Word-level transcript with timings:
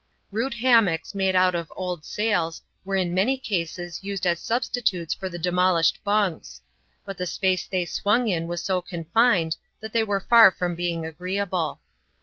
Rude 0.31 0.55
hammocks 0.55 1.13
made 1.13 1.35
out 1.35 1.53
of 1.53 1.71
old 1.75 2.05
sails 2.05 2.63
were 2.83 2.95
in 2.95 3.13
many 3.13 3.37
cases 3.37 4.03
used 4.03 4.25
as 4.25 4.39
substitutes 4.39 5.13
for 5.13 5.29
the 5.29 5.37
demolised 5.37 6.03
bunks; 6.03 6.59
but 7.05 7.19
the 7.19 7.27
space 7.27 7.67
they 7.67 7.85
swung 7.85 8.27
in 8.27 8.47
was 8.47 8.63
so 8.63 8.81
confined, 8.81 9.57
that 9.79 9.93
they 9.93 10.03
were 10.03 10.19
far 10.19 10.49
from 10.49 10.73
being 10.73 11.05
agreeable. 11.05 11.81